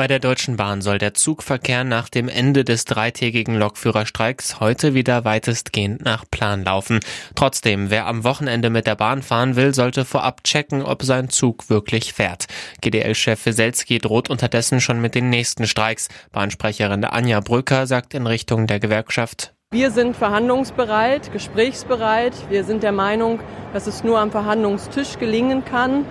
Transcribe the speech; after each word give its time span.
Bei 0.00 0.06
der 0.06 0.18
Deutschen 0.18 0.56
Bahn 0.56 0.80
soll 0.80 0.96
der 0.96 1.12
Zugverkehr 1.12 1.84
nach 1.84 2.08
dem 2.08 2.30
Ende 2.30 2.64
des 2.64 2.86
dreitägigen 2.86 3.54
Lokführerstreiks 3.54 4.58
heute 4.58 4.94
wieder 4.94 5.26
weitestgehend 5.26 6.02
nach 6.02 6.24
Plan 6.30 6.64
laufen. 6.64 7.00
Trotzdem, 7.34 7.90
wer 7.90 8.06
am 8.06 8.24
Wochenende 8.24 8.70
mit 8.70 8.86
der 8.86 8.94
Bahn 8.94 9.20
fahren 9.20 9.56
will, 9.56 9.74
sollte 9.74 10.06
vorab 10.06 10.42
checken, 10.42 10.82
ob 10.82 11.02
sein 11.02 11.28
Zug 11.28 11.68
wirklich 11.68 12.14
fährt. 12.14 12.46
GDL-Chef 12.80 13.44
Weselski 13.44 13.98
droht 13.98 14.30
unterdessen 14.30 14.80
schon 14.80 15.02
mit 15.02 15.14
den 15.14 15.28
nächsten 15.28 15.66
Streiks. 15.66 16.08
Bahnsprecherin 16.32 17.04
Anja 17.04 17.40
Brücker 17.40 17.86
sagt 17.86 18.14
in 18.14 18.26
Richtung 18.26 18.66
der 18.66 18.80
Gewerkschaft, 18.80 19.52
wir 19.70 19.90
sind 19.90 20.16
verhandlungsbereit, 20.16 21.30
gesprächsbereit. 21.30 22.32
Wir 22.48 22.64
sind 22.64 22.82
der 22.82 22.92
Meinung, 22.92 23.38
dass 23.74 23.86
es 23.86 24.02
nur 24.02 24.18
am 24.18 24.30
Verhandlungstisch 24.30 25.18
gelingen 25.18 25.62
kann. 25.66 26.06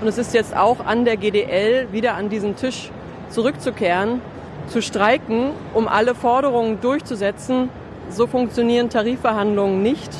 Und 0.00 0.06
es 0.06 0.16
ist 0.16 0.32
jetzt 0.32 0.56
auch 0.56 0.78
an 0.86 1.04
der 1.04 1.16
GDL, 1.16 1.90
wieder 1.90 2.14
an 2.14 2.28
diesen 2.28 2.54
Tisch 2.54 2.92
zurückzukehren, 3.32 4.20
zu 4.68 4.80
streiken, 4.82 5.50
um 5.74 5.88
alle 5.88 6.14
Forderungen 6.14 6.80
durchzusetzen. 6.80 7.68
So 8.10 8.26
funktionieren 8.26 8.90
Tarifverhandlungen 8.90 9.82
nicht. 9.82 10.10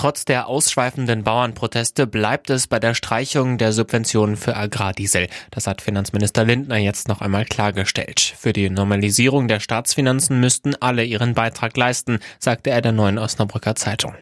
Trotz 0.00 0.24
der 0.24 0.46
ausschweifenden 0.46 1.24
Bauernproteste 1.24 2.06
bleibt 2.06 2.48
es 2.48 2.66
bei 2.66 2.78
der 2.78 2.94
Streichung 2.94 3.58
der 3.58 3.72
Subventionen 3.72 4.36
für 4.36 4.56
Agrardiesel. 4.56 5.26
Das 5.50 5.66
hat 5.66 5.82
Finanzminister 5.82 6.42
Lindner 6.42 6.78
jetzt 6.78 7.08
noch 7.08 7.20
einmal 7.20 7.44
klargestellt. 7.44 8.18
Für 8.18 8.54
die 8.54 8.70
Normalisierung 8.70 9.46
der 9.46 9.60
Staatsfinanzen 9.60 10.40
müssten 10.40 10.74
alle 10.80 11.04
ihren 11.04 11.34
Beitrag 11.34 11.76
leisten, 11.76 12.20
sagte 12.38 12.70
er 12.70 12.80
der 12.80 12.92
neuen 12.92 13.18
Osnabrücker 13.18 13.74
Zeitung. 13.74 14.14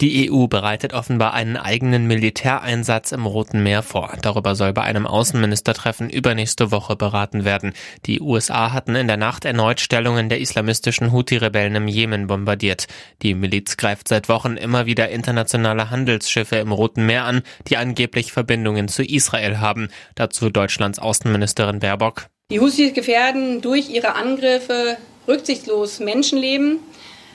Die 0.00 0.30
EU 0.30 0.46
bereitet 0.46 0.92
offenbar 0.92 1.34
einen 1.34 1.56
eigenen 1.56 2.06
Militäreinsatz 2.06 3.10
im 3.10 3.26
Roten 3.26 3.64
Meer 3.64 3.82
vor. 3.82 4.16
Darüber 4.22 4.54
soll 4.54 4.72
bei 4.72 4.82
einem 4.82 5.08
Außenministertreffen 5.08 6.08
übernächste 6.08 6.70
Woche 6.70 6.94
beraten 6.94 7.44
werden. 7.44 7.72
Die 8.06 8.20
USA 8.20 8.72
hatten 8.72 8.94
in 8.94 9.08
der 9.08 9.16
Nacht 9.16 9.44
erneut 9.44 9.80
Stellungen 9.80 10.28
der 10.28 10.38
islamistischen 10.40 11.10
Houthi-Rebellen 11.10 11.74
im 11.74 11.88
Jemen 11.88 12.28
bombardiert. 12.28 12.86
Die 13.22 13.34
Miliz 13.34 13.76
greift 13.76 14.06
seit 14.06 14.28
Wochen 14.28 14.56
immer 14.56 14.86
wieder 14.86 15.08
internationale 15.08 15.90
Handelsschiffe 15.90 16.56
im 16.56 16.70
Roten 16.70 17.04
Meer 17.04 17.24
an, 17.24 17.42
die 17.66 17.76
angeblich 17.76 18.30
Verbindungen 18.30 18.86
zu 18.86 19.02
Israel 19.02 19.58
haben. 19.58 19.88
Dazu 20.14 20.48
Deutschlands 20.48 21.00
Außenministerin 21.00 21.80
Baerbock. 21.80 22.26
Die 22.52 22.60
Houthis 22.60 22.94
gefährden 22.94 23.62
durch 23.62 23.90
ihre 23.90 24.14
Angriffe 24.14 24.96
rücksichtslos 25.26 25.98
Menschenleben. 25.98 26.78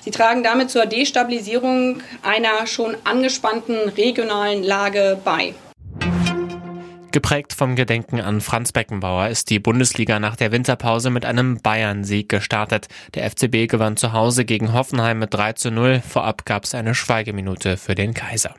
Sie 0.04 0.12
tragen 0.12 0.44
damit 0.44 0.70
zur 0.70 0.86
Destabilisierung 0.86 2.02
einer 2.24 2.68
schon 2.68 2.98
angespannten 3.06 3.78
regionalen 3.90 4.62
Lage 4.62 5.18
bei. 5.24 5.54
Geprägt 7.14 7.54
vom 7.54 7.76
Gedenken 7.76 8.20
an 8.20 8.42
Franz 8.42 8.72
Beckenbauer 8.72 9.30
ist 9.30 9.50
die 9.50 9.60
Bundesliga 9.60 10.20
nach 10.20 10.36
der 10.36 10.52
Winterpause 10.52 11.10
mit 11.10 11.26
einem 11.26 11.62
Bayern-Sieg 11.62 12.28
gestartet. 12.28 12.88
Der 13.14 13.30
FCB 13.30 13.70
gewann 13.70 13.98
zu 13.98 14.14
Hause 14.14 14.46
gegen 14.46 14.74
Hoffenheim 14.74 15.20
mit 15.20 15.34
3 15.34 15.54
zu 15.54 15.72
0. 15.72 16.02
Vorab 16.06 16.44
gab 16.44 16.64
es 16.66 16.74
eine 16.76 16.96
Schweigeminute 16.96 17.78
für 17.78 17.96
den 17.96 18.14
Kaiser. 18.14 18.56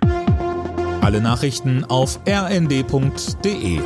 Alle 1.03 1.20
Nachrichten 1.20 1.84
auf 1.84 2.20
rnd.de 2.27 3.81